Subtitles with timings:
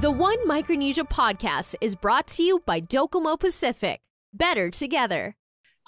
[0.00, 4.00] The One Micronesia podcast is brought to you by Docomo Pacific.
[4.32, 5.34] Better together.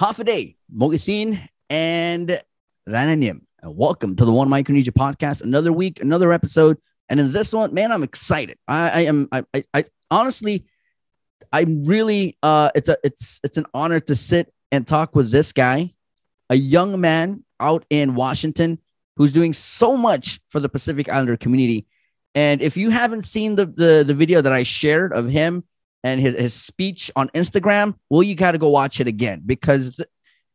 [0.00, 2.42] Hafaday, Mogathin, and
[2.88, 3.42] Rananim.
[3.62, 5.42] And welcome to the One Micronesia podcast.
[5.42, 6.78] Another week, another episode.
[7.08, 8.58] And in this one, man, I'm excited.
[8.66, 10.64] I, I am I, I, I honestly
[11.52, 15.52] I'm really uh it's a it's it's an honor to sit and talk with this
[15.52, 15.94] guy,
[16.48, 18.80] a young man out in Washington
[19.14, 21.86] who's doing so much for the Pacific Islander community.
[22.34, 25.64] And if you haven't seen the the, the video that I shared of him
[26.04, 30.00] and his, his speech on Instagram, well, you got to go watch it again because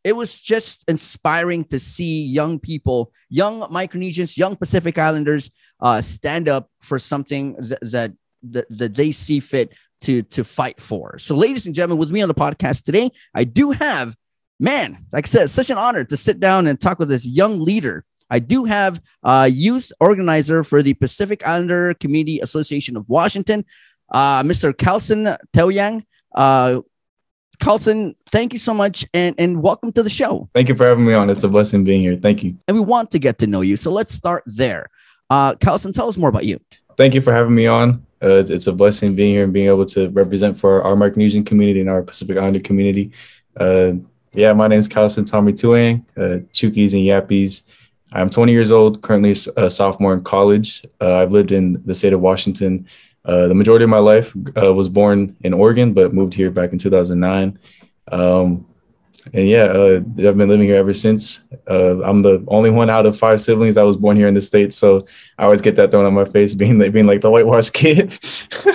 [0.03, 6.47] it was just inspiring to see young people, young Micronesians, young Pacific Islanders uh, stand
[6.47, 11.17] up for something th- that, that, that they see fit to, to fight for.
[11.17, 14.15] So, ladies and gentlemen, with me on the podcast today, I do have,
[14.59, 17.59] man, like I said, such an honor to sit down and talk with this young
[17.59, 23.65] leader I do have a youth organizer for the Pacific Islander Community Association of Washington,
[24.11, 24.75] uh, Mr.
[24.75, 26.03] Carlson Taoyang.
[26.33, 26.81] Uh,
[27.59, 30.49] Carlson, thank you so much and, and welcome to the show.
[30.53, 31.29] Thank you for having me on.
[31.29, 32.17] It's a blessing being here.
[32.17, 32.57] Thank you.
[32.67, 33.77] And we want to get to know you.
[33.77, 34.89] So let's start there.
[35.29, 36.59] Uh, Carlson, tell us more about you.
[36.97, 38.05] Thank you for having me on.
[38.21, 41.45] Uh, it's, it's, a blessing being here and being able to represent for our Micronesian
[41.45, 43.11] community and our Pacific Islander community.
[43.59, 43.93] Uh,
[44.33, 47.63] yeah, my name is Carlson Tommy Tuang, uh, Chuukese and Yapese.
[48.15, 50.85] I'm 20 years old, currently a sophomore in college.
[51.01, 52.87] Uh, I've lived in the state of Washington
[53.25, 54.33] uh, the majority of my life.
[54.55, 57.57] Uh, was born in Oregon, but moved here back in 2009.
[58.11, 58.65] Um,
[59.33, 61.39] and yeah, uh, I've been living here ever since.
[61.67, 64.41] Uh, I'm the only one out of five siblings that was born here in the
[64.41, 65.07] states, so
[65.39, 68.17] I always get that thrown on my face, being like, being like the whitewashed kid.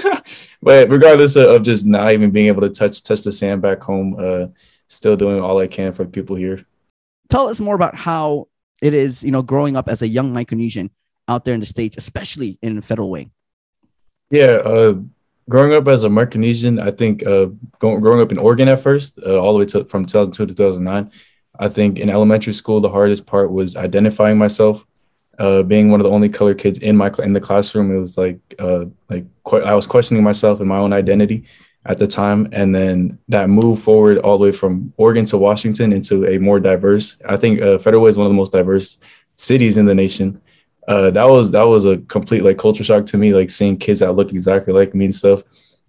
[0.63, 3.81] but regardless of, of, just not even being able to touch touch the sand back
[3.83, 4.47] home, uh,
[4.89, 6.67] still doing all I can for people here.
[7.29, 8.49] Tell us more about how
[8.81, 10.91] it is, you know, growing up as a young Micronesian
[11.29, 13.31] out there in the states, especially in Federal Way.
[14.31, 14.95] Yeah, uh,
[15.49, 17.47] growing up as a Micronesian, I think uh,
[17.79, 20.55] going, growing up in Oregon at first, uh, all the way to from 2002 to
[20.55, 21.11] 2009,
[21.59, 24.85] I think in elementary school the hardest part was identifying myself.
[25.39, 28.19] Uh, being one of the only color kids in my in the classroom, it was
[28.19, 31.47] like uh, like I was questioning myself and my own identity
[31.87, 35.93] at the time, and then that move forward all the way from Oregon to Washington
[35.93, 37.17] into a more diverse.
[37.27, 38.99] I think uh, Federal Way is one of the most diverse
[39.39, 40.41] cities in the nation.
[40.87, 44.01] Uh, that was that was a complete like culture shock to me, like seeing kids
[44.01, 45.43] that look exactly like me and stuff.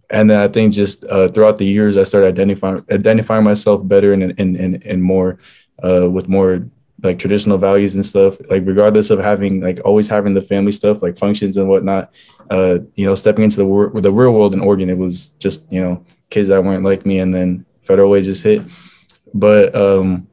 [0.10, 4.14] And then I think just uh, throughout the years, I started identifying identifying myself better
[4.14, 5.40] and and and, and more
[5.84, 6.68] uh, with more
[7.04, 8.38] like traditional values and stuff.
[8.50, 12.12] Like regardless of having like always having the family stuff like functions and whatnot,
[12.50, 15.72] uh, you know, stepping into the wor- the real world in Oregon, it was just
[15.72, 18.64] you know kids that weren't like me, and then federal way just hit.
[19.34, 20.28] But um,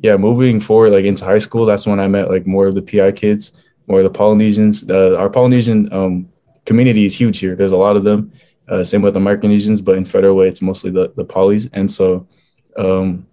[0.00, 2.82] yeah, moving forward, like into high school, that's when I met like more of the
[2.82, 3.52] PI kids,
[3.86, 4.88] more of the Polynesians.
[4.88, 6.28] Uh, our Polynesian um,
[6.64, 7.56] community is huge here.
[7.56, 8.32] There's a lot of them.
[8.68, 11.68] Uh, same with the Micronesians, but in federal way, it's mostly the the polys.
[11.72, 12.28] And so,
[12.76, 13.26] um,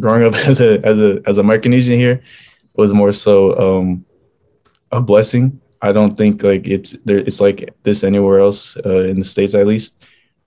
[0.00, 2.22] growing up as a as a as a Micronesian here
[2.74, 4.04] was more so um,
[4.92, 7.18] a blessing I don't think like it's there.
[7.18, 9.94] It's like this anywhere else uh, in the states, at least.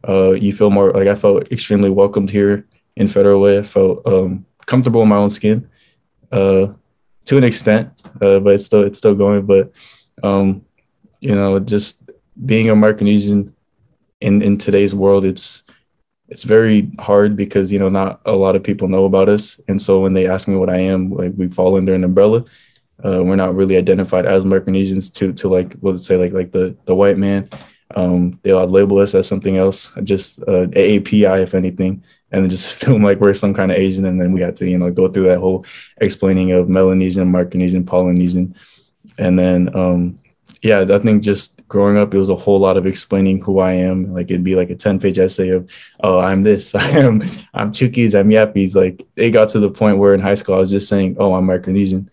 [0.07, 2.65] Uh, you feel more like I felt extremely welcomed here
[2.95, 3.59] in Federal Way.
[3.59, 5.69] I felt um, comfortable in my own skin,
[6.31, 6.67] uh,
[7.25, 9.45] to an extent, uh, but it's still it's still going.
[9.45, 9.71] But
[10.23, 10.65] um,
[11.19, 11.99] you know, just
[12.45, 13.51] being a Micronesian
[14.21, 15.63] in in today's world, it's
[16.29, 19.81] it's very hard because you know not a lot of people know about us, and
[19.81, 22.45] so when they ask me what I am, like we fall under an umbrella.
[23.03, 26.75] Uh, we're not really identified as Micronesians to to like let's say like like the
[26.85, 27.49] the white man.
[27.95, 32.73] Um, they'll label us as something else, just uh, AAPI if anything, and then just
[32.75, 35.07] feel like we're some kind of Asian, and then we have to you know go
[35.07, 35.65] through that whole
[35.97, 38.53] explaining of Melanesian, Micronesian, Polynesian,
[39.17, 40.19] and then um,
[40.61, 43.73] yeah, I think just growing up, it was a whole lot of explaining who I
[43.73, 44.13] am.
[44.13, 45.69] Like it'd be like a 10 page essay of,
[46.01, 47.21] oh, I'm this, I am,
[47.53, 48.75] I'm Chuukese, I'm Yapese.
[48.75, 51.33] Like it got to the point where in high school, I was just saying, oh,
[51.33, 52.09] I'm Micronesian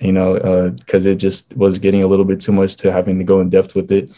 [0.00, 3.18] you know, because uh, it just was getting a little bit too much to having
[3.18, 4.10] to go in depth with it.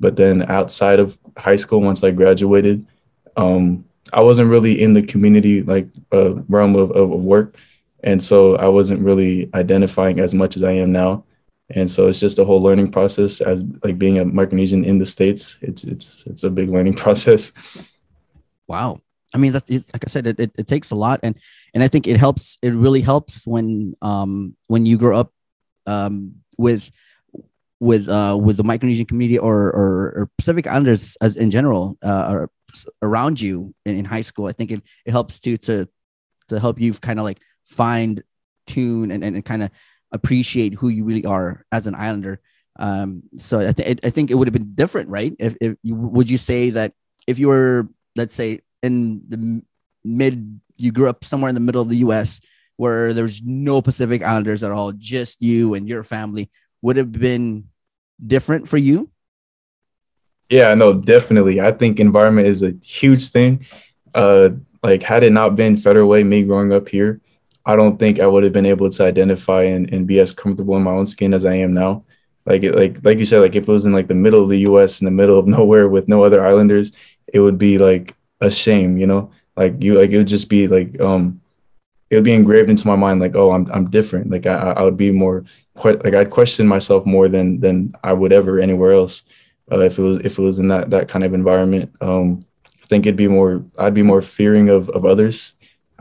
[0.00, 2.86] But then outside of high school, once I graduated,
[3.36, 7.56] um, I wasn't really in the community like uh, realm of, of work,
[8.02, 11.24] and so I wasn't really identifying as much as I am now.
[11.70, 15.06] And so it's just a whole learning process as like being a Micronesian in the
[15.06, 15.56] states.
[15.60, 17.52] It's it's it's a big learning process.
[18.66, 19.00] Wow.
[19.34, 21.38] I mean, that's like I said, it, it, it, takes a lot, and
[21.74, 22.56] and I think it helps.
[22.62, 25.32] It really helps when um when you grow up
[25.86, 26.90] um with
[27.78, 32.28] with uh with the Micronesian community or or, or Pacific Islanders as in general uh
[32.30, 32.50] or
[33.02, 34.46] around you in, in high school.
[34.46, 35.88] I think it, it helps to to
[36.48, 38.22] to help you kind of like find
[38.66, 39.70] tune and, and, and kind of
[40.12, 42.40] appreciate who you really are as an Islander.
[42.78, 45.34] Um, so I, th- I think it would have been different, right?
[45.38, 46.92] If, if you, would you say that
[47.26, 49.62] if you were, let's say, in the
[50.04, 52.40] mid, you grew up somewhere in the middle of the U.S.
[52.76, 56.50] where there's no Pacific Islanders at all, just you and your family,
[56.82, 57.68] would have been
[58.24, 59.10] different for you?
[60.48, 61.60] Yeah, no, definitely.
[61.60, 63.66] I think environment is a huge thing.
[64.14, 64.50] Uh,
[64.82, 67.20] like had it not been Federal Way, me growing up here,
[67.68, 70.74] I don't think I would have been able to identify and, and be as comfortable
[70.78, 72.02] in my own skin as I am now.
[72.46, 74.60] Like like like you said, like if it was in like the middle of the
[74.60, 76.92] US in the middle of nowhere with no other islanders,
[77.26, 79.30] it would be like a shame, you know?
[79.54, 81.42] Like you like it would just be like um
[82.08, 84.30] it would be engraved into my mind like, oh, I'm I'm different.
[84.30, 85.44] Like I I would be more
[85.76, 89.24] quite like I'd question myself more than than I would ever anywhere else.
[89.70, 91.92] Uh, if it was if it was in that that kind of environment.
[92.00, 95.52] Um I think it'd be more I'd be more fearing of of others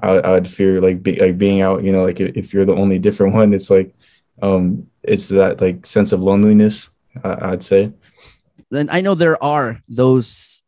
[0.01, 1.83] I, I'd fear like be, like being out.
[1.83, 3.93] You know, like if you're the only different one, it's like
[4.41, 6.89] um, it's that like sense of loneliness.
[7.23, 7.91] I, I'd say.
[8.69, 10.61] Then I know there are those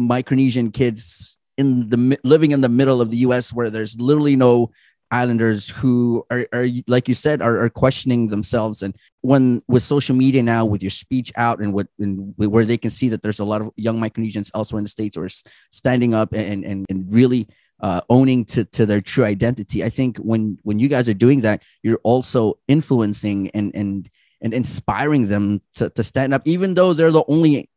[0.00, 3.52] Micronesian kids in the living in the middle of the U.S.
[3.52, 4.70] where there's literally no
[5.10, 10.16] islanders who are, are like you said are, are questioning themselves and when with social
[10.16, 13.38] media now with your speech out and what and where they can see that there's
[13.38, 15.28] a lot of young micronesians elsewhere in the states who are
[15.70, 17.46] standing up and and, and really
[17.82, 19.82] uh, owning to, to their true identity.
[19.84, 24.08] I think when when you guys are doing that, you're also influencing and and
[24.40, 27.68] and inspiring them to, to stand up, even though they're the only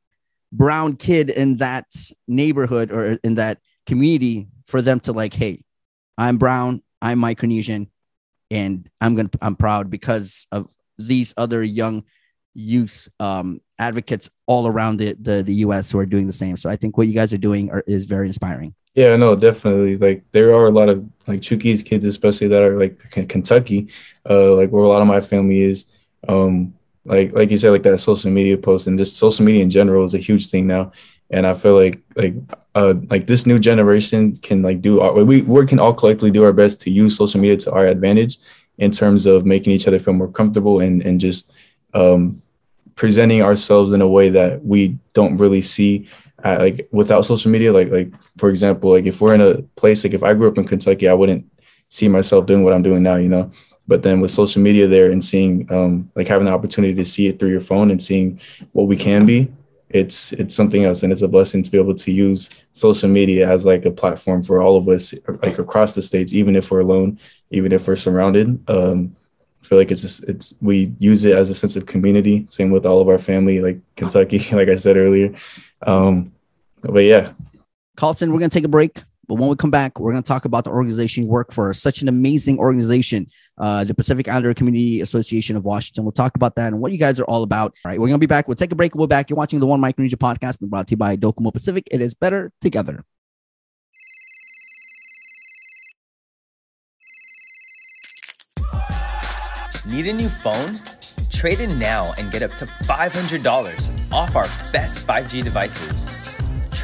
[0.52, 1.86] brown kid in that
[2.28, 5.64] neighborhood or in that community for them to like, hey,
[6.18, 7.88] I'm brown, I'm Micronesian,
[8.52, 12.04] and I'm gonna I'm proud because of these other young
[12.54, 16.58] youth um, advocates all around the, the the US who are doing the same.
[16.58, 18.76] So I think what you guys are doing are, is very inspiring.
[18.96, 19.98] Yeah, no, definitely.
[19.98, 22.98] Like there are a lot of like Chuukese kids, especially that are like
[23.28, 23.90] Kentucky,
[24.30, 25.86] uh, like where a lot of my family is.
[26.28, 29.70] Um, like like you said, like that social media post and just social media in
[29.70, 30.92] general is a huge thing now.
[31.30, 32.36] And I feel like like
[32.74, 36.44] uh like this new generation can like do our, we we can all collectively do
[36.44, 38.40] our best to use social media to our advantage
[38.78, 41.52] in terms of making each other feel more comfortable and and just
[41.94, 42.42] um
[42.96, 46.08] presenting ourselves in a way that we don't really see
[46.46, 50.04] uh, like without social media like like for example like if we're in a place
[50.04, 51.46] like if i grew up in kentucky i wouldn't
[51.90, 53.52] see myself doing what i'm doing now you know
[53.88, 57.28] but then with social media there and seeing um like having the opportunity to see
[57.28, 58.40] it through your phone and seeing
[58.74, 59.52] what we can be
[59.90, 63.50] it's it's something else and it's a blessing to be able to use social media
[63.50, 66.82] as like a platform for all of us like across the states even if we're
[66.82, 67.20] alone
[67.50, 69.16] even if we're surrounded um
[69.66, 72.46] I feel like it's just, it's we use it as a sense of community.
[72.52, 75.34] Same with all of our family, like Kentucky, like I said earlier.
[75.82, 76.35] Um,
[76.90, 77.34] but yeah.
[77.98, 79.02] Carlson, we're gonna take a break.
[79.28, 81.74] But when we come back, we're going to talk about the organization you work for.
[81.74, 83.28] Such an amazing organization,
[83.58, 86.04] uh, the Pacific Islander Community Association of Washington.
[86.04, 87.74] We'll talk about that and what you guys are all about.
[87.84, 88.48] All right, we're going to be back.
[88.48, 88.94] We'll take a break.
[88.94, 89.30] We'll be back.
[89.30, 91.88] You're watching the One Micronesia podcast, brought to you by Docomo Pacific.
[91.90, 93.04] It is better together.
[99.88, 100.76] Need a new phone?
[101.32, 106.08] Trade in now and get up to $500 off our best 5G devices.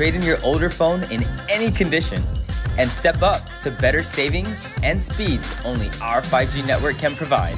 [0.01, 2.23] Trade in your older phone in any condition
[2.79, 7.55] and step up to better savings and speeds only our 5G network can provide.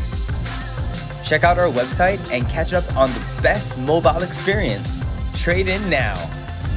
[1.23, 5.05] Check out our website and catch up on the best mobile experience.
[5.37, 6.15] Trade in now.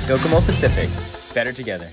[0.07, 0.89] Docomo Pacific,
[1.35, 1.91] better together.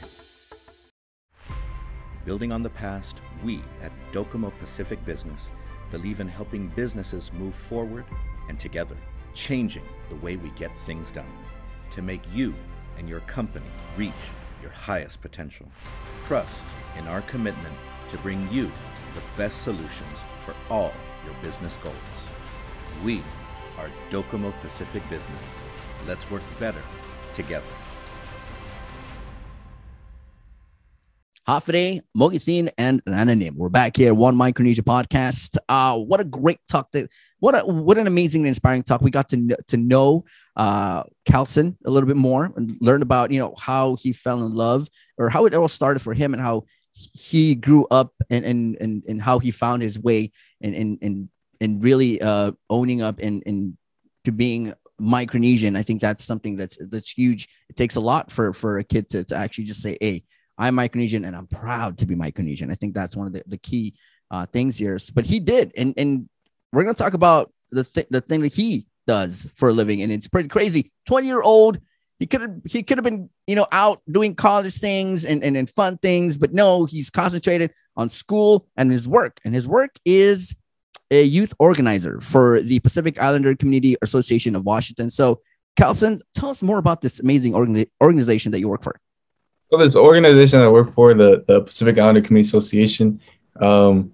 [2.25, 5.49] Building on the past, we at Docomo Pacific Business
[5.89, 8.05] believe in helping businesses move forward
[8.49, 8.97] and together,
[9.33, 11.25] changing the way we get things done
[11.89, 12.53] to make you
[12.97, 13.65] and your company
[13.97, 14.11] reach
[14.61, 15.67] your highest potential.
[16.25, 16.63] Trust
[16.97, 17.75] in our commitment
[18.09, 18.71] to bring you
[19.15, 20.93] the best solutions for all
[21.25, 21.95] your business goals.
[23.03, 23.23] We
[23.77, 25.41] are Docomo Pacific Business.
[26.07, 26.81] Let's work better
[27.33, 27.65] together.
[31.47, 33.55] Hafide, Mogitin, and Rananim.
[33.55, 35.57] We're back here, One Micronesia podcast.
[35.67, 36.89] Uh, what a great talk!
[37.39, 39.01] What a what an amazing and inspiring talk.
[39.01, 40.23] We got to to know
[40.55, 44.53] uh Carlson a little bit more and learn about you know how he fell in
[44.53, 48.77] love or how it all started for him and how he grew up and and
[48.79, 50.31] and, and how he found his way
[50.61, 53.77] and and and, and really uh owning up and and
[54.23, 55.77] to being Micronesian.
[55.77, 57.49] I think that's something that's that's huge.
[57.67, 60.23] It takes a lot for for a kid to, to actually just say, hey
[60.57, 62.71] I'm Micronesian and I'm proud to be Micronesian.
[62.71, 63.95] I think that's one of the, the key
[64.31, 64.99] uh, things here.
[65.13, 65.71] But he did.
[65.75, 66.29] And, and
[66.71, 70.01] we're going to talk about the, th- the thing that he does for a living.
[70.01, 70.91] And it's pretty crazy.
[71.07, 71.79] 20 year old.
[72.19, 75.57] He could have he could have been, you know, out doing college things and, and,
[75.57, 79.39] and fun things, but no, he's concentrated on school and his work.
[79.43, 80.55] And his work is
[81.11, 85.09] a youth organizer for the Pacific Islander Community Association of Washington.
[85.09, 85.41] So,
[85.77, 88.99] Carlson, tell us more about this amazing organi- organization that you work for.
[89.73, 93.19] So, this organization I work for, the, the Pacific Islander Community Association,
[93.59, 94.13] um,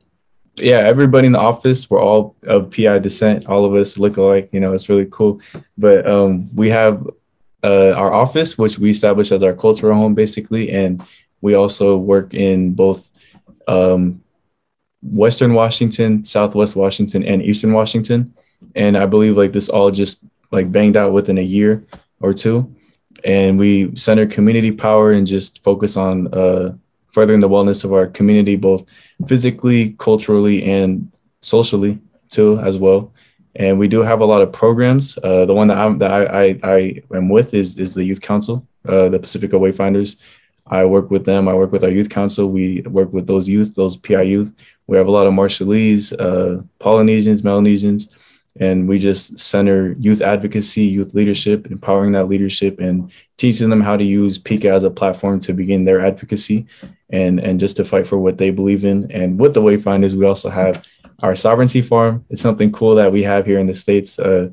[0.56, 3.46] yeah, everybody in the office, we're all of PI descent.
[3.48, 4.48] All of us look alike.
[4.54, 5.42] You know, it's really cool.
[5.78, 7.06] But um, we have
[7.62, 11.06] uh, our office, which we established as our cultural home, basically, and
[11.42, 13.12] we also work in both
[13.68, 14.24] um,
[15.02, 18.34] Western Washington, Southwest Washington, and Eastern Washington.
[18.76, 21.84] And I believe like this all just like banged out within a year
[22.22, 22.74] or two.
[23.24, 26.76] And we center community power and just focus on uh,
[27.12, 28.86] furthering the wellness of our community, both
[29.28, 31.12] physically, culturally, and
[31.42, 32.00] socially
[32.30, 33.12] too, as well.
[33.56, 35.18] And we do have a lot of programs.
[35.24, 38.22] Uh, the one that I'm that I, I, I am with is is the Youth
[38.22, 40.18] Council, uh, the Pacifica Wayfinders.
[40.68, 41.48] I work with them.
[41.48, 42.50] I work with our youth council.
[42.50, 44.54] We work with those youth, those PI youth.
[44.88, 48.10] We have a lot of Marshallese, uh, Polynesians, Melanesians,
[48.60, 53.96] and we just center youth advocacy, youth leadership, empowering that leadership, and teaching them how
[53.96, 56.68] to use PICA as a platform to begin their advocacy
[57.10, 59.10] and and just to fight for what they believe in.
[59.12, 60.86] And with the Wayfinders, we also have
[61.22, 62.26] our sovereignty farm.
[62.30, 64.50] It's something cool that we have here in the states, uh,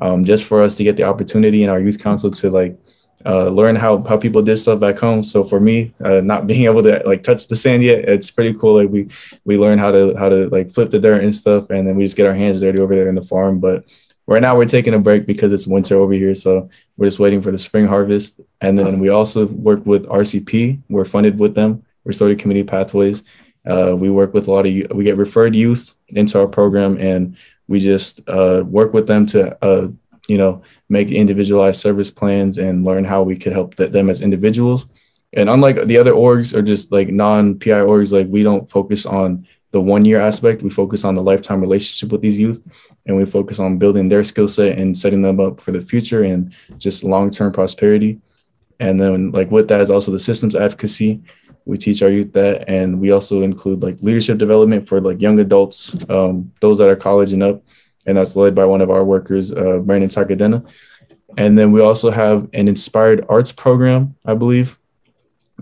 [0.00, 2.78] um, just for us to get the opportunity in our youth council to like
[3.26, 5.22] uh, learn how how people did stuff back home.
[5.24, 8.58] So for me, uh, not being able to like touch the sand yet, it's pretty
[8.58, 8.74] cool.
[8.74, 9.08] Like we
[9.44, 12.04] we learn how to how to like flip the dirt and stuff, and then we
[12.04, 13.60] just get our hands dirty over there in the farm.
[13.60, 13.84] But
[14.26, 17.42] right now we're taking a break because it's winter over here, so we're just waiting
[17.42, 18.40] for the spring harvest.
[18.60, 20.80] And then we also work with RCP.
[20.88, 23.22] We're funded with them, We're Restorative Community Pathways.
[23.68, 27.36] Uh, we work with a lot of we get referred youth into our program, and
[27.68, 29.88] we just uh, work with them to uh,
[30.28, 34.86] you know, make individualized service plans and learn how we could help them as individuals.
[35.32, 39.06] And unlike the other orgs or just like non PI orgs, like we don't focus
[39.06, 40.62] on the one year aspect.
[40.62, 42.60] We focus on the lifetime relationship with these youth
[43.06, 46.24] and we focus on building their skill set and setting them up for the future
[46.24, 48.20] and just long term prosperity.
[48.80, 51.22] And then, like, with that is also the systems advocacy.
[51.66, 52.68] We teach our youth that.
[52.68, 56.96] And we also include like leadership development for like young adults, um, those that are
[56.96, 57.62] college and up
[58.10, 60.66] and that's led by one of our workers, uh, Brandon Takadena.
[61.38, 64.76] And then we also have an inspired arts program, I believe.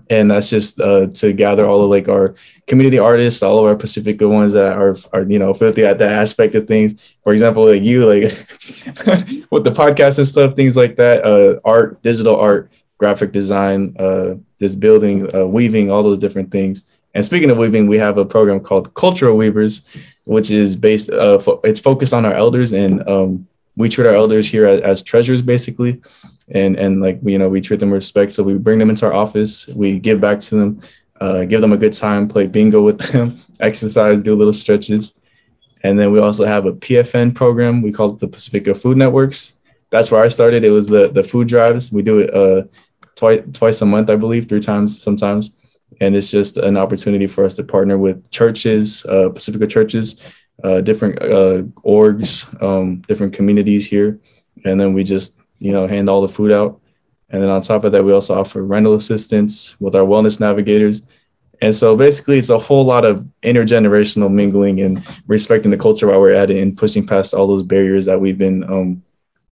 [0.09, 2.33] And that's just uh, to gather all of like our
[2.65, 6.11] community artists, all of our Pacifica ones that are, are you know, filthy at that
[6.11, 6.95] aspect of things.
[7.23, 8.23] For example, like you, like
[9.51, 14.35] with the podcast and stuff, things like that, uh, art, digital art, graphic design, uh,
[14.57, 16.83] just building, uh, weaving, all those different things.
[17.13, 19.83] And speaking of weaving, we have a program called Cultural Weavers,
[20.29, 24.13] which is based uh, fo- it's focused on our elders and um, we treat our
[24.13, 26.01] elders here as, as, treasures basically.
[26.49, 28.31] And and like you know we treat them with respect.
[28.31, 29.67] So we bring them into our office.
[29.67, 30.81] We give back to them
[31.19, 35.15] uh, give them a good time play bingo with them exercise do little stretches.
[35.81, 37.81] And then we also have a pfn program.
[37.81, 39.53] We call it the pacifica food networks.
[39.89, 40.63] That's where i started.
[40.63, 41.91] It was the the food drives.
[41.91, 42.63] We do it uh,
[43.15, 45.51] twice twice a month i believe three times sometimes
[45.99, 50.17] and it's just an opportunity for us to partner with churches, uh, Pacifica churches,
[50.63, 54.19] uh, different uh, orgs, um, different communities here,
[54.65, 56.79] and then we just you know hand all the food out.
[57.29, 61.03] And then on top of that, we also offer rental assistance with our wellness navigators.
[61.61, 66.21] And so basically, it's a whole lot of intergenerational mingling and respecting the culture while
[66.21, 69.03] we're at it and pushing past all those barriers that we've been um,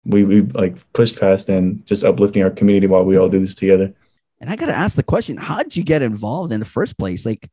[0.05, 3.55] we we've like pushed past and just uplifting our community while we all do this
[3.55, 3.93] together.
[4.41, 6.97] And I got to ask the question: How did you get involved in the first
[6.97, 7.25] place?
[7.25, 7.47] Like,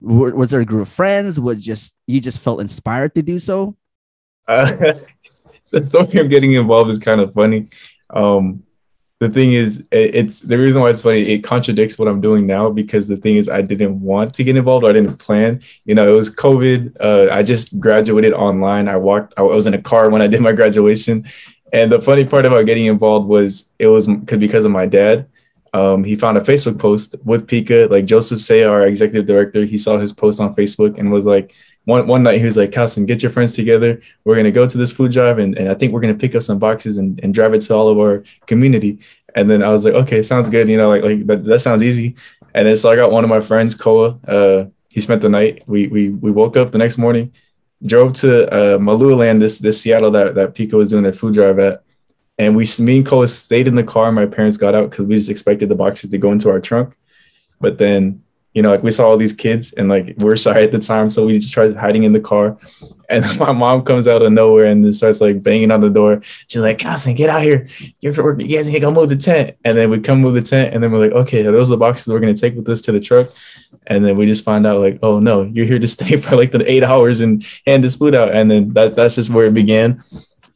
[0.00, 1.38] w- was there a group of friends?
[1.38, 3.76] Was just you just felt inspired to do so?
[4.46, 4.94] Uh,
[5.72, 7.68] the story of getting involved is kind of funny.
[8.10, 8.62] Um,
[9.18, 11.22] the thing is, it, it's the reason why it's funny.
[11.22, 14.56] It contradicts what I'm doing now because the thing is, I didn't want to get
[14.56, 14.84] involved.
[14.84, 15.60] Or I didn't plan.
[15.86, 16.96] You know, it was COVID.
[17.00, 18.86] Uh, I just graduated online.
[18.86, 19.34] I walked.
[19.36, 21.26] I was in a car when I did my graduation.
[21.72, 25.26] And the funny part about getting involved was it was because of my dad
[25.72, 29.64] um, he found a Facebook post with PICA, like Joseph Seia, our executive director.
[29.64, 32.72] He saw his post on Facebook and was like, one, one night he was like,
[32.72, 34.00] Carlson, get your friends together.
[34.24, 36.20] We're going to go to this food drive and, and I think we're going to
[36.20, 38.98] pick up some boxes and, and drive it to all of our community.
[39.34, 40.68] And then I was like, okay, sounds good.
[40.68, 42.16] You know, like, like that, that sounds easy.
[42.54, 44.18] And then so I got one of my friends, Koa.
[44.26, 45.62] Uh, he spent the night.
[45.66, 47.32] We, we, we woke up the next morning,
[47.84, 51.58] drove to uh, Malua this, this Seattle that, that PICA was doing their food drive
[51.58, 51.84] at
[52.38, 54.12] and we, me and Cole stayed in the car.
[54.12, 56.94] My parents got out because we just expected the boxes to go into our trunk.
[57.60, 58.22] But then,
[58.54, 61.10] you know, like we saw all these kids and like we're sorry at the time,
[61.10, 62.56] so we just tried hiding in the car.
[63.10, 66.20] And my mom comes out of nowhere and starts like banging on the door.
[66.46, 67.68] She's like, Carson, get out here.
[68.00, 69.56] You're, you guys need to go move the tent.
[69.64, 70.74] And then we come move the tent.
[70.74, 72.82] And then we're like, okay, those are the boxes we're going to take with us
[72.82, 73.30] to the truck.
[73.88, 76.52] And then we just find out like, oh no, you're here to stay for like
[76.52, 78.34] the eight hours and hand this food out.
[78.34, 80.04] And then that, that's just where it began.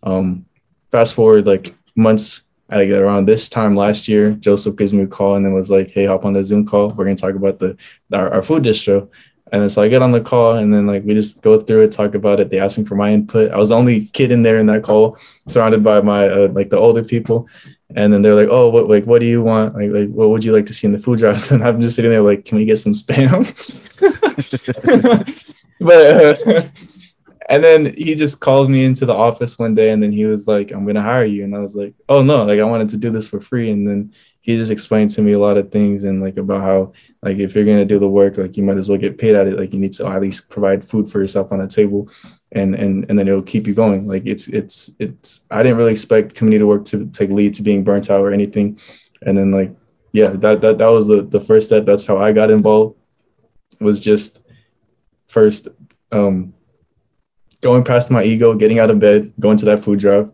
[0.04, 0.46] Um,
[0.92, 5.37] fast forward like months like around this time last year, Joseph gives me a call
[5.37, 6.90] and then was like, "Hey, hop on the Zoom call.
[6.90, 7.76] We're gonna talk about the
[8.12, 9.08] our, our food distro."
[9.52, 11.82] And then so I get on the call and then like we just go through
[11.82, 12.49] it, talk about it.
[12.49, 13.50] They asked me for my input.
[13.50, 15.18] I was the only kid in there in that call,
[15.49, 17.46] surrounded by my uh, like the older people.
[17.94, 19.75] And then they're like, "Oh, what like what do you want?
[19.75, 21.96] Like, like what would you like to see in the food drives?" And I'm just
[21.96, 23.44] sitting there like, "Can we get some spam?"
[25.80, 26.68] but uh,
[27.49, 30.46] and then he just called me into the office one day and then he was
[30.46, 31.44] like i'm gonna hire you.
[31.44, 33.70] And i was like oh no like i wanted to do this for free.
[33.70, 36.92] And then he just explained to me a lot of things and like about how
[37.22, 39.46] like if you're gonna do the work like you might as well get paid at
[39.46, 39.58] it.
[39.58, 42.11] Like you need to at least provide food for yourself on the table
[42.52, 44.06] and and and then it'll keep you going.
[44.06, 47.84] Like it's it's it's i didn't really expect community work to take lead to being
[47.84, 48.78] burnt out or anything.
[49.22, 49.75] And then like
[50.12, 51.84] yeah that that, that was the the first step.
[51.87, 52.96] That's how i got involved
[53.80, 54.40] was just
[55.26, 55.68] first
[56.11, 56.54] um
[57.62, 60.31] going past my ego, getting out of bed, going to that food drive,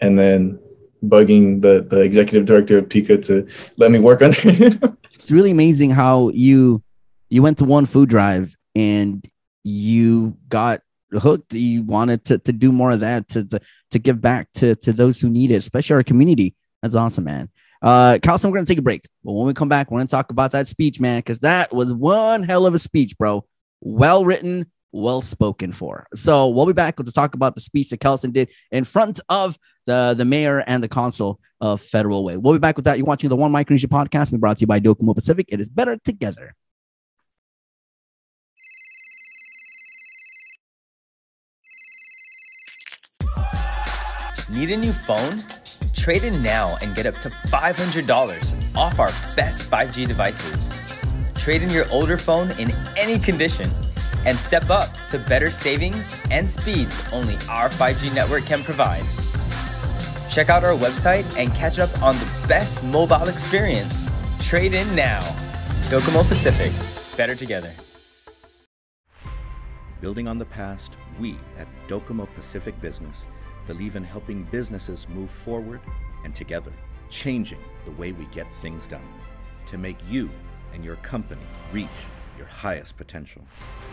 [0.00, 0.58] and then
[1.04, 4.98] bugging the the executive director of PICA to let me work under him.
[5.14, 6.82] it's really amazing how you
[7.28, 9.24] you went to one food drive and
[9.62, 10.80] you got
[11.12, 11.54] hooked.
[11.54, 13.60] You wanted to to do more of that to to,
[13.92, 16.54] to give back to to those who need it, especially our community.
[16.82, 17.48] That's awesome, man.
[17.80, 20.30] Uh, Carlson, we're gonna take a break, but when we come back, we're gonna talk
[20.30, 23.44] about that speech, man, because that was one hell of a speech, bro.
[23.80, 26.06] Well written, well spoken for.
[26.14, 29.58] So we'll be back to talk about the speech that Kelson did in front of
[29.86, 32.36] the, the mayor and the consul of Federal Way.
[32.36, 32.98] We'll be back with that.
[32.98, 34.30] You're watching the One Micronesia podcast.
[34.30, 35.46] We brought to you by Docomo Pacific.
[35.48, 36.54] It is better together.
[44.50, 45.38] Need a new phone?
[45.94, 50.70] Trade in now and get up to $500 off our best 5G devices.
[51.36, 53.70] Trade in your older phone in any condition
[54.24, 59.04] and step up to better savings and speeds only our 5G network can provide.
[60.30, 64.08] Check out our website and catch up on the best mobile experience.
[64.40, 65.20] Trade in now.
[65.90, 66.72] Docomo Pacific,
[67.16, 67.74] better together.
[70.00, 73.26] Building on the past, we at Docomo Pacific Business
[73.66, 75.80] believe in helping businesses move forward
[76.24, 76.72] and together,
[77.08, 79.06] changing the way we get things done
[79.66, 80.30] to make you
[80.72, 81.88] and your company reach
[82.36, 83.42] your highest potential.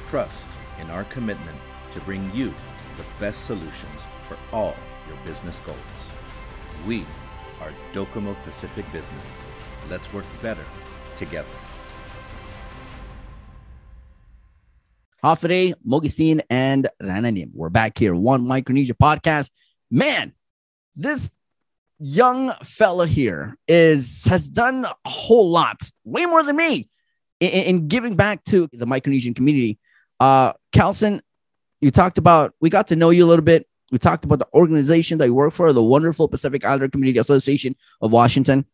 [0.08, 0.48] Trust
[0.80, 1.58] in our commitment
[1.92, 2.54] to bring you
[2.98, 4.76] the best solutions for all
[5.08, 5.78] your business goals.
[6.88, 7.06] We
[7.62, 9.24] are Docomo Pacific Business.
[9.90, 10.64] Let's work better
[11.16, 11.48] together.
[15.24, 17.52] Hafide, Mogisin, and Rananim.
[17.54, 19.50] We're back here, One Micronesia podcast.
[19.92, 20.34] Man,
[20.96, 21.30] this
[22.00, 26.90] young fella here is has done a whole lot, way more than me
[27.40, 29.78] in, in giving back to the Micronesian community.
[30.20, 31.22] Uh, Carlson,
[31.82, 33.68] you talked about, we got to know you a little bit.
[33.92, 37.76] We talked about the organization that you work for, the wonderful Pacific Islander Community Association
[38.02, 38.66] of Washington.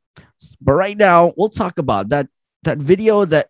[0.60, 2.28] But right now, we'll talk about that
[2.64, 3.50] that video that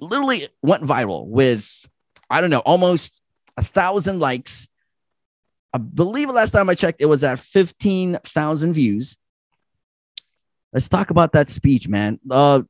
[0.00, 1.86] literally went viral with,
[2.28, 3.20] I don't know, almost
[3.56, 4.68] a thousand likes.
[5.72, 9.16] I believe last time I checked, it was at 15,000 views.
[10.72, 12.18] Let's talk about that speech, man.
[12.28, 12.62] Uh,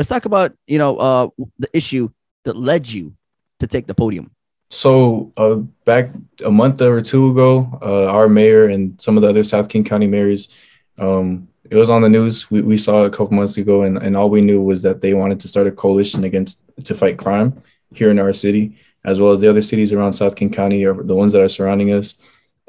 [0.00, 2.08] let's talk about you know uh, the issue
[2.44, 3.12] that led you
[3.58, 4.30] to take the podium.
[4.70, 6.08] So uh, back
[6.42, 9.84] a month or two ago, uh, our mayor and some of the other South King
[9.84, 10.48] County mayors,
[10.96, 12.50] um, it was on the news.
[12.50, 15.02] We, we saw it a couple months ago, and, and all we knew was that
[15.02, 19.20] they wanted to start a coalition against to fight crime here in our city, as
[19.20, 21.92] well as the other cities around South King County or the ones that are surrounding
[21.92, 22.14] us.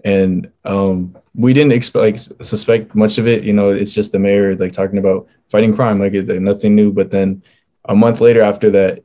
[0.03, 3.43] And um, we didn't expect like, suspect much of it.
[3.43, 6.75] You know, it's just the mayor like talking about fighting crime, like, it, like nothing
[6.75, 6.91] new.
[6.91, 7.43] But then
[7.85, 9.03] a month later, after that,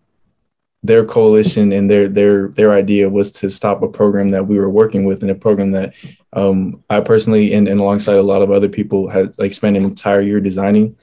[0.82, 4.70] their coalition and their their their idea was to stop a program that we were
[4.70, 5.94] working with and a program that
[6.32, 9.84] um, I personally and, and alongside a lot of other people had like spent an
[9.84, 10.96] entire year designing.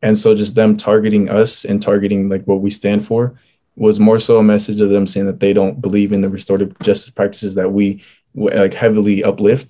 [0.00, 3.38] And so just them targeting us and targeting like what we stand for
[3.74, 6.78] was more so a message of them saying that they don't believe in the restorative
[6.78, 8.02] justice practices that we
[8.36, 9.68] like heavily uplift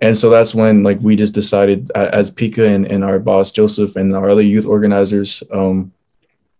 [0.00, 3.96] and so that's when like we just decided as PICA and, and our boss Joseph
[3.96, 5.92] and our other youth organizers, um,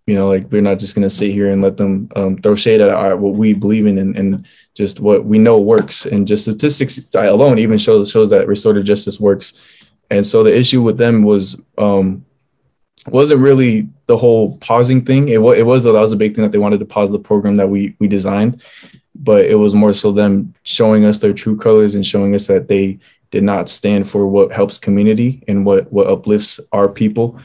[0.06, 2.82] you know, like we're not just gonna sit here and let them um, throw shade
[2.82, 6.04] at our what we believe in and, and just what we know works.
[6.04, 9.54] And just statistics alone even shows shows that restorative justice works.
[10.10, 12.26] And so the issue with them was um,
[13.06, 15.30] wasn't really the whole pausing thing.
[15.30, 17.18] It was it was that was a big thing that they wanted to pause the
[17.18, 18.62] program that we we designed,
[19.22, 22.68] but it was more so them showing us their true colors and showing us that
[22.68, 22.98] they
[23.30, 27.38] did not stand for what helps community and what what uplifts our people.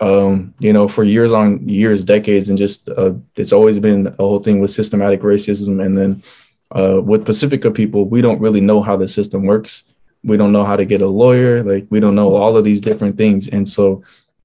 [0.00, 4.12] Um, you know, for years on years, decades, and just uh, it's always been a
[4.16, 5.84] whole thing with systematic racism.
[5.84, 6.22] And then
[6.74, 9.84] uh, with Pacifica people, we don't really know how the system works.
[10.24, 11.62] We don't know how to get a lawyer.
[11.62, 14.02] Like we don't know all of these different things, and so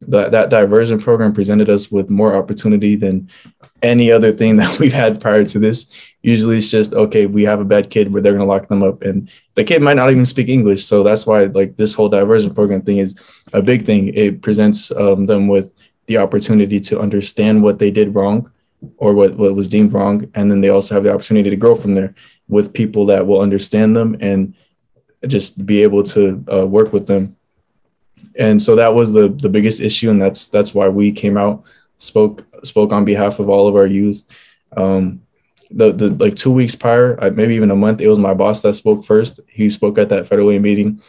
[0.10, 3.30] that that diversion program presented us with more opportunity than
[3.82, 5.88] any other thing that we've had prior to this.
[6.22, 9.02] Usually it's just okay, we have a bad kid where they're gonna lock them up
[9.02, 10.86] and the kid might not even speak English.
[10.86, 13.16] So that's why like this whole diversion program thing is
[13.54, 14.10] a big thing.
[14.14, 15.74] It presents um, them with
[16.08, 18.52] the opportunity to understand what they did wrong
[18.98, 20.30] or what, what was deemed wrong.
[20.36, 22.14] And then they also have the opportunity to grow from there
[22.48, 24.54] with people that will understand them and
[25.28, 27.36] just be able to uh, work with them
[28.38, 31.64] and so that was the the biggest issue and that's that's why we came out
[31.98, 34.26] spoke spoke on behalf of all of our youth.
[34.76, 35.22] Um
[35.72, 38.74] the, the like two weeks prior maybe even a month it was my boss that
[38.74, 39.40] spoke first.
[39.48, 41.02] He spoke at that federal meeting.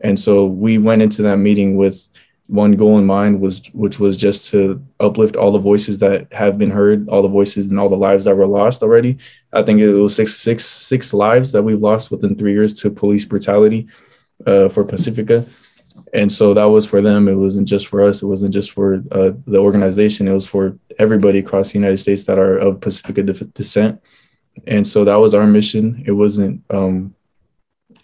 [0.00, 2.08] And so we went into that meeting with
[2.46, 6.56] one goal in mind was which was just to uplift all the voices that have
[6.56, 9.18] been heard all the voices and all the lives that were lost already.
[9.52, 12.90] I think it was six six six lives that we've lost within three years to
[12.90, 13.88] police brutality
[14.46, 15.46] uh, for pacifica
[16.16, 17.28] and so that was for them.
[17.28, 18.22] It wasn't just for us.
[18.22, 20.26] It wasn't just for uh, the organization.
[20.26, 24.02] It was for everybody across the united states that are of pacifica descent.
[24.66, 26.02] And so that was our mission.
[26.06, 27.14] It wasn't um,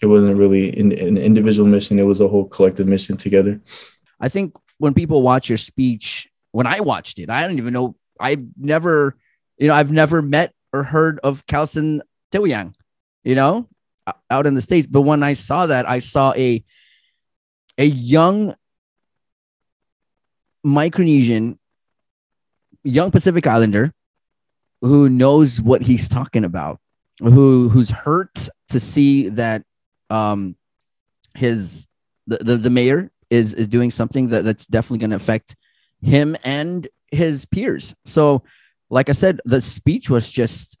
[0.01, 1.97] it wasn't really an, an individual mission.
[1.97, 3.59] It was a whole collective mission together.
[4.19, 7.95] I think when people watch your speech when i watched it i don't even know
[8.19, 9.15] i've never
[9.57, 12.73] you know i've never met or heard of Kelson Tewuyang,
[13.23, 13.69] you know
[14.29, 14.87] out in the states.
[14.87, 16.63] But when i saw that i saw a
[17.77, 18.55] a young
[20.65, 21.57] Micronesian,
[22.83, 23.93] young Pacific Islander
[24.81, 26.79] who knows what he's talking about,
[27.19, 29.63] who who's hurt to see that
[30.09, 30.55] um
[31.35, 31.87] his
[32.27, 35.55] the, the, the mayor is is doing something that, that's definitely going to affect
[36.01, 37.95] him and his peers.
[38.05, 38.43] So,
[38.89, 40.77] like I said, the speech was just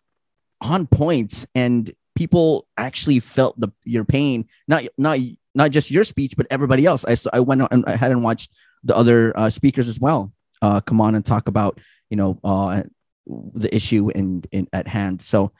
[0.61, 5.19] on point and people actually felt the your pain, not not
[5.55, 7.05] not just your speech, but everybody else.
[7.05, 8.51] I I went and I hadn't watched
[8.83, 10.31] the other uh, speakers as well
[10.63, 12.83] uh, come on and talk about you know uh,
[13.27, 15.21] the issue in, in at hand.
[15.21, 15.51] So,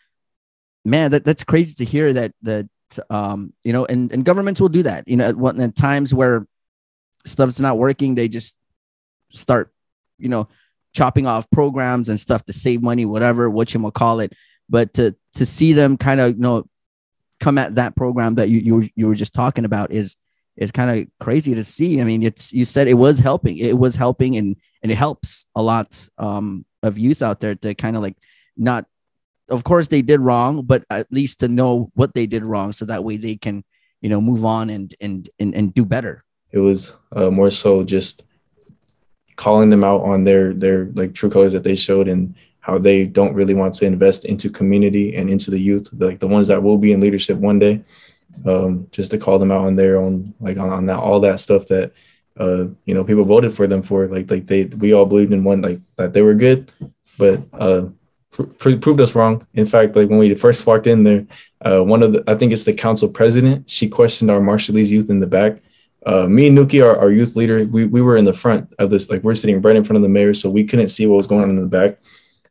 [0.85, 2.67] man, that, that's crazy to hear that that
[3.09, 5.07] um, you know, and and governments will do that.
[5.07, 6.45] You know, at, at times where
[7.25, 8.55] stuff's not working, they just
[9.31, 9.73] start
[10.17, 10.47] you know
[10.93, 14.33] chopping off programs and stuff to save money, whatever what you call it.
[14.69, 16.65] But to to see them kind of you know
[17.43, 20.15] come at that program that you you, you were just talking about is
[20.55, 21.99] is kind of crazy to see.
[21.99, 23.57] I mean, it's you said it was helping.
[23.57, 27.75] It was helping and and it helps a lot um, of youth out there to
[27.75, 28.15] kind of like
[28.55, 28.85] not
[29.49, 32.85] of course they did wrong, but at least to know what they did wrong so
[32.85, 33.65] that way they can,
[33.99, 36.23] you know, move on and and and, and do better.
[36.51, 38.23] It was uh, more so just
[39.35, 43.05] calling them out on their their like true colors that they showed and how they
[43.05, 46.63] don't really want to invest into community and into the youth, like the ones that
[46.63, 47.83] will be in leadership one day.
[48.45, 51.39] Um, just to call them out on their own, like on, on that all that
[51.39, 51.91] stuff that
[52.39, 55.43] uh, you know people voted for them for, like like they we all believed in
[55.43, 56.71] one like that they were good,
[57.17, 57.85] but uh,
[58.31, 59.45] pr- proved us wrong.
[59.53, 61.27] In fact, like when we first walked in there,
[61.63, 65.09] uh, one of the I think it's the council president, she questioned our Marshallese youth
[65.09, 65.61] in the back.
[66.05, 68.89] Uh, me and Nuki, our, our youth leader, we, we were in the front of
[68.89, 71.15] this, like we're sitting right in front of the mayor, so we couldn't see what
[71.17, 71.97] was going on in the back.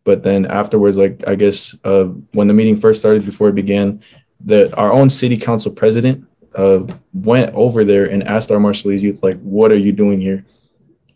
[0.04, 4.02] But then afterwards, like I guess uh, when the meeting first started, before it began,
[4.44, 6.80] that our own city council president uh,
[7.12, 10.44] went over there and asked our Marshallese youth, like, "What are you doing here?"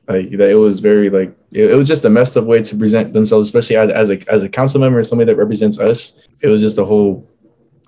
[0.09, 2.77] Like that, it was very like it, it was just a messed up way to
[2.77, 6.15] present themselves, especially as, as a as a council member somebody that represents us.
[6.41, 7.29] It was just a whole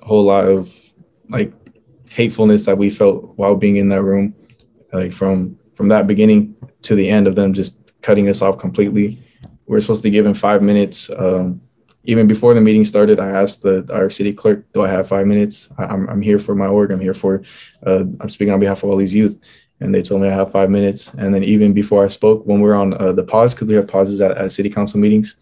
[0.00, 0.74] whole lot of
[1.28, 1.52] like
[2.10, 4.34] hatefulness that we felt while being in that room,
[4.92, 9.22] like from from that beginning to the end of them just cutting us off completely
[9.68, 11.10] we are supposed to give him five minutes.
[11.16, 11.60] Um,
[12.04, 15.26] even before the meeting started, I asked the our city clerk, "Do I have five
[15.26, 15.68] minutes?
[15.76, 16.90] I, am I'm here for my org.
[16.90, 17.42] I'm here for
[17.86, 19.36] uh, I'm speaking on behalf of all these youth."
[19.80, 21.12] And they told me I have five minutes.
[21.18, 23.74] And then even before I spoke, when we are on uh, the pause, because we
[23.74, 25.36] have pauses at, at city council meetings,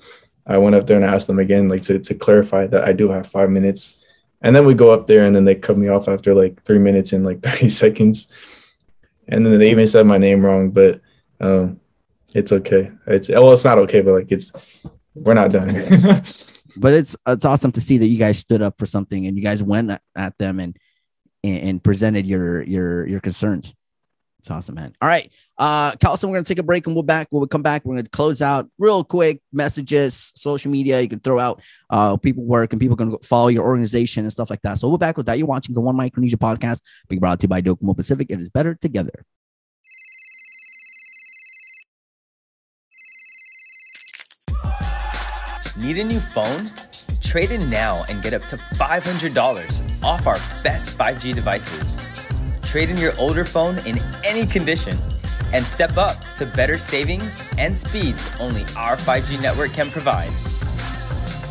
[0.46, 2.92] I went up there and I asked them again, like to to clarify that I
[2.92, 3.94] do have five minutes.
[4.42, 6.80] And then we go up there, and then they cut me off after like three
[6.80, 8.28] minutes and like 30 seconds.
[9.28, 11.00] And then they even said my name wrong, but
[11.40, 11.80] um,
[12.36, 12.90] it's okay.
[13.06, 14.52] It's well, it's not okay, but like it's
[15.14, 15.72] we're not done.
[16.76, 19.42] but it's it's awesome to see that you guys stood up for something and you
[19.42, 20.76] guys went at them and
[21.42, 23.72] and, presented your your your concerns.
[24.40, 24.94] It's awesome, man.
[25.00, 25.32] All right.
[25.56, 27.28] Uh, Carlson, we're to take a break and we'll back.
[27.30, 31.00] When we come back, we're to close out real quick messages, social media.
[31.00, 34.50] You can throw out uh, people work and people can follow your organization and stuff
[34.50, 34.78] like that.
[34.78, 35.38] So we'll back with that.
[35.38, 38.28] You're watching the One Micronesia podcast, being brought to you by Docomo Pacific.
[38.30, 39.24] It is better together.
[45.78, 46.64] Need a new phone?
[47.20, 52.00] Trade in now and get up to $500 off our best 5G devices.
[52.62, 54.96] Trade in your older phone in any condition
[55.52, 60.30] and step up to better savings and speeds only our 5G network can provide.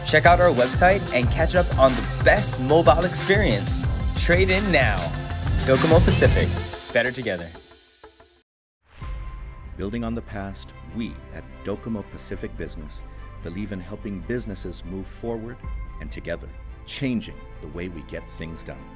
[0.07, 3.85] Check out our website and catch up on the best mobile experience.
[4.17, 4.97] Trade in now.
[5.67, 6.49] Docomo Pacific,
[6.91, 7.51] better together.
[9.77, 13.03] Building on the past, we at Docomo Pacific Business
[13.45, 15.55] believe in helping businesses move forward
[16.01, 16.49] and together,
[16.88, 18.89] changing the way we get things done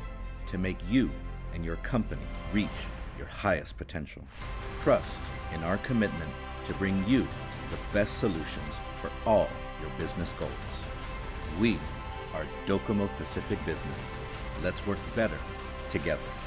[0.47, 1.12] to make you
[1.53, 2.67] and your company reach
[3.15, 4.23] your highest potential.
[4.81, 5.21] Trust
[5.53, 6.31] in our commitment
[6.65, 7.27] to bring you
[7.69, 9.47] the best solutions for all
[9.81, 10.51] your business goals.
[11.59, 11.77] We
[12.33, 13.97] are Docomo Pacific Business.
[14.63, 15.38] Let's work better
[15.89, 16.38] together.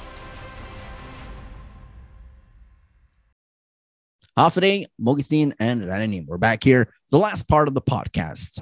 [4.37, 6.25] Hafide, Mogithin, and Rananim.
[6.25, 8.61] We're back here, the last part of the podcast.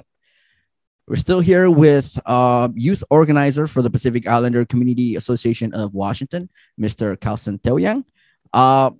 [1.08, 6.50] We're still here with uh, youth organizer for the Pacific Islander Community Association of Washington,
[6.80, 7.18] Mr.
[7.18, 8.04] Carlson Teoyang.
[8.52, 8.90] Uh,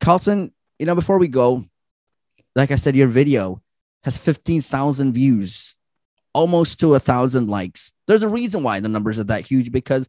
[0.00, 1.64] Carlson, you know, before we go,
[2.56, 3.62] like I said, your video
[4.02, 5.74] has 15,000 views,
[6.32, 7.92] almost to a thousand likes.
[8.06, 10.08] There's a reason why the numbers are that huge because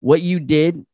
[0.00, 0.84] what you did,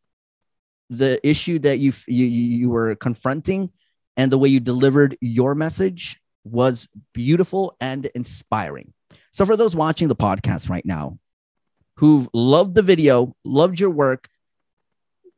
[0.89, 3.71] the issue that you you you were confronting,
[4.17, 8.93] and the way you delivered your message was beautiful and inspiring.
[9.31, 11.19] So, for those watching the podcast right now
[11.97, 14.29] who've loved the video, loved your work,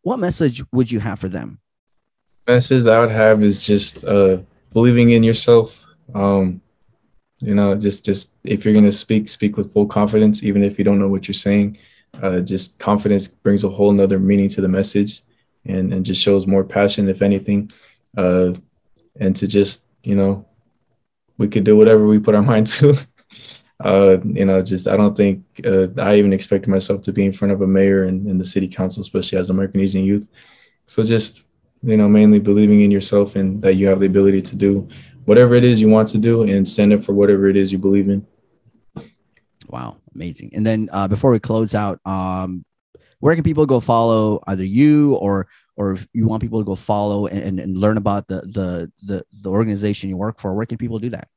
[0.02, 1.60] what message would you have for them?
[2.46, 4.38] Message that I would have is just uh,
[4.72, 5.84] believing in yourself.
[6.14, 6.60] Um,
[7.38, 10.84] you know, just just if you're gonna speak, speak with full confidence, even if you
[10.84, 11.78] don't know what you're saying.
[12.22, 15.22] Uh, just confidence brings a whole nother meaning to the message,
[15.64, 17.70] and and just shows more passion, if anything.
[18.16, 18.52] Uh,
[19.18, 20.46] and to just you know,
[21.38, 22.96] we could do whatever we put our mind to.
[23.80, 27.32] uh, you know, just I don't think uh, I even expected myself to be in
[27.32, 30.30] front of a mayor and, the city council, especially as a Micronesian youth.
[30.86, 31.42] So just
[31.82, 34.88] you know, mainly believing in yourself and that you have the ability to do
[35.26, 37.78] whatever it is you want to do and stand up for whatever it is you
[37.78, 38.26] believe in.
[39.68, 40.50] Wow, amazing!
[40.54, 42.64] And then uh, before we close out, um,
[43.20, 46.74] where can people go follow either you or or if you want people to go
[46.74, 50.54] follow and, and, learn about the, the the the organization you work for?
[50.54, 51.28] Where can people do that?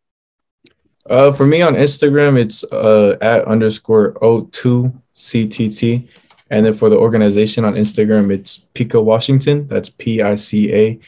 [1.10, 6.08] Uh, for me on Instagram, it's uh, at underscore O2 CTT.
[6.50, 9.68] And then for the organization on Instagram, it's Pica Washington.
[9.68, 11.00] That's P I C A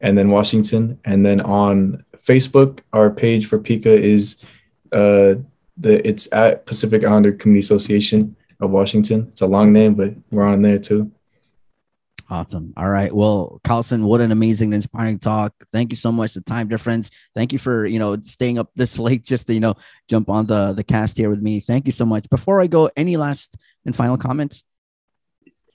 [0.00, 1.00] and then Washington.
[1.04, 4.38] And then on Facebook, our page for Pica is
[4.92, 5.34] uh,
[5.76, 9.28] the it's at Pacific Islander Community Association of Washington.
[9.32, 11.10] It's a long name, but we're on there too.
[12.30, 12.72] Awesome.
[12.76, 13.14] All right.
[13.14, 15.52] Well, Carlson, what an amazing, inspiring talk.
[15.72, 16.34] Thank you so much.
[16.34, 17.10] The time difference.
[17.34, 19.74] Thank you for you know staying up this late just to you know
[20.08, 21.60] jump on the the cast here with me.
[21.60, 22.28] Thank you so much.
[22.30, 24.64] Before I go, any last and final comments?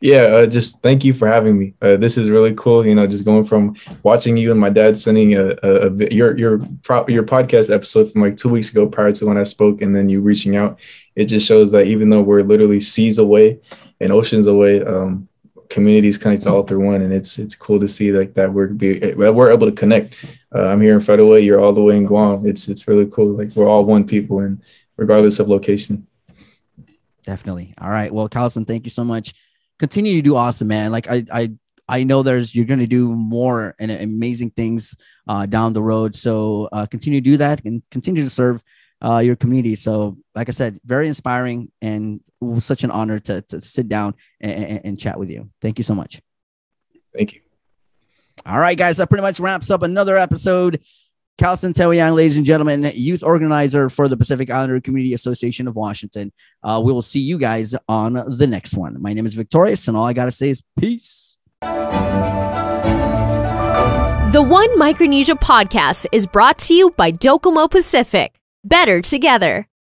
[0.01, 1.75] Yeah, uh, just thank you for having me.
[1.81, 2.85] Uh, this is really cool.
[2.85, 6.37] You know, just going from watching you and my dad sending a, a, a your
[6.37, 9.81] your pro, your podcast episode from like two weeks ago prior to when I spoke,
[9.81, 10.79] and then you reaching out.
[11.15, 13.59] It just shows that even though we're literally seas away
[13.99, 15.28] and oceans away, um,
[15.79, 19.13] communities connect all through one, and it's it's cool to see like that we're be,
[19.15, 20.25] we're able to connect.
[20.53, 22.45] Uh, I'm here in Federal, Way, you're all the way in Guam.
[22.45, 23.37] It's it's really cool.
[23.37, 24.61] Like we're all one people, and
[24.97, 26.05] regardless of location.
[27.25, 27.73] Definitely.
[27.79, 28.13] All right.
[28.13, 29.33] Well, Carlson, thank you so much.
[29.77, 30.91] Continue to do awesome, man.
[30.91, 31.51] Like I I
[31.87, 34.95] I know there's you're going to do more and amazing things
[35.27, 36.15] uh, down the road.
[36.15, 38.61] So uh, continue to do that and continue to serve
[39.03, 39.75] uh, your community.
[39.75, 43.89] So, like I said, very inspiring and it was such an honor to, to sit
[43.89, 45.49] down and, and, and chat with you.
[45.61, 46.21] Thank you so much.
[47.15, 47.41] Thank you.
[48.45, 50.81] All right, guys, that pretty much wraps up another episode.
[51.37, 56.33] Carlson Teoyang, ladies and gentlemen, youth organizer for the Pacific Islander Community Association of Washington.
[56.63, 59.01] Uh, we will see you guys on the next one.
[59.01, 61.37] My name is Victorious, and all I got to say is peace.
[64.31, 68.38] The One Micronesia podcast is brought to you by Docomo Pacific.
[68.63, 69.68] Better together.